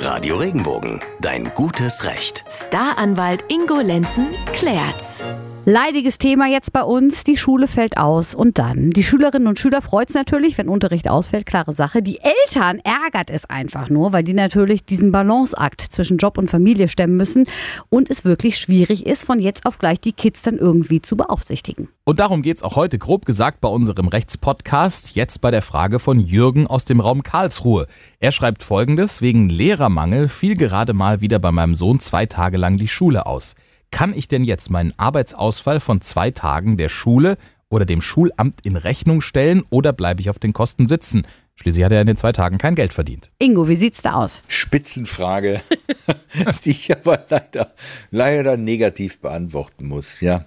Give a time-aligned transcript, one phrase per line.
[0.00, 2.44] Radio Regenbogen, dein gutes Recht.
[2.48, 5.24] Staranwalt Ingo Lenzen klärt's.
[5.70, 7.24] Leidiges Thema jetzt bei uns.
[7.24, 8.34] Die Schule fällt aus.
[8.34, 8.88] Und dann?
[8.88, 11.44] Die Schülerinnen und Schüler freut es natürlich, wenn Unterricht ausfällt.
[11.44, 12.00] Klare Sache.
[12.00, 16.88] Die Eltern ärgert es einfach nur, weil die natürlich diesen Balanceakt zwischen Job und Familie
[16.88, 17.44] stemmen müssen
[17.90, 21.88] und es wirklich schwierig ist, von jetzt auf gleich die Kids dann irgendwie zu beaufsichtigen.
[22.04, 25.16] Und darum geht es auch heute grob gesagt bei unserem Rechtspodcast.
[25.16, 27.88] Jetzt bei der Frage von Jürgen aus dem Raum Karlsruhe.
[28.20, 32.78] Er schreibt folgendes: Wegen Lehrermangel fiel gerade mal wieder bei meinem Sohn zwei Tage lang
[32.78, 33.54] die Schule aus.
[33.90, 37.36] Kann ich denn jetzt meinen Arbeitsausfall von zwei Tagen der Schule
[37.70, 41.26] oder dem Schulamt in Rechnung stellen oder bleibe ich auf den Kosten sitzen?
[41.56, 43.30] Schließlich hat er in den zwei Tagen kein Geld verdient.
[43.38, 44.42] Ingo, wie sieht's da aus?
[44.46, 45.60] Spitzenfrage,
[46.64, 47.72] die ich aber leider,
[48.10, 50.20] leider negativ beantworten muss.
[50.20, 50.46] Ja,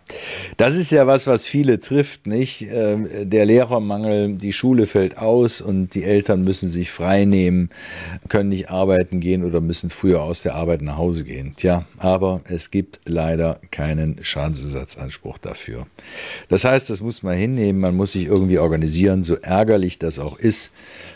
[0.58, 2.68] das ist ja was, was viele trifft, nicht?
[2.72, 7.70] Ähm, der Lehrermangel, die Schule fällt aus und die Eltern müssen sich frei nehmen,
[8.30, 11.54] können nicht arbeiten gehen oder müssen früher aus der Arbeit nach Hause gehen.
[11.58, 15.88] Tja, aber es gibt leider keinen Schadensersatzanspruch dafür.
[16.50, 20.38] Das heißt, das muss man hinnehmen, man muss sich irgendwie organisieren, so ärgerlich das auch
[20.38, 20.74] ist.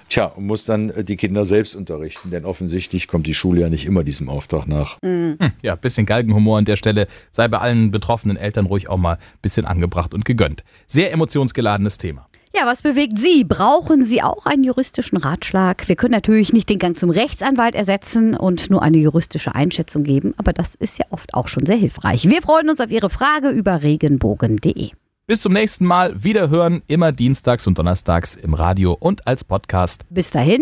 [0.08, 3.70] Tja, und muss dann äh, die Kinder selbst unterrichten, denn offensichtlich kommt die Schule ja
[3.70, 5.02] nicht immer diesem Auftrag nach.
[5.02, 5.38] Mhm.
[5.40, 9.14] Hm, ja, bisschen Galgenhumor an der Stelle sei bei allen betroffenen Eltern ruhig auch mal
[9.16, 10.64] ein bisschen angebracht und gegönnt.
[10.88, 12.28] Sehr emotionsgeladenes Thema.
[12.58, 13.44] Ja, was bewegt Sie?
[13.44, 15.90] Brauchen Sie auch einen juristischen Ratschlag?
[15.90, 20.34] Wir können natürlich nicht den Gang zum Rechtsanwalt ersetzen und nur eine juristische Einschätzung geben,
[20.38, 22.30] aber das ist ja oft auch schon sehr hilfreich.
[22.30, 24.92] Wir freuen uns auf Ihre Frage über regenbogen.de.
[25.28, 26.24] Bis zum nächsten Mal.
[26.24, 30.06] Wiederhören immer dienstags und donnerstags im Radio und als Podcast.
[30.10, 30.62] Bis dahin.